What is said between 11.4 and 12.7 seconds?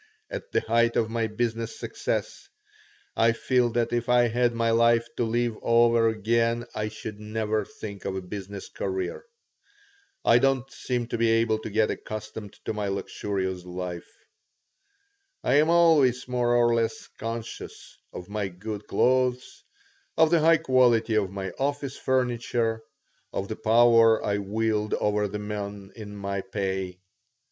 to get accustomed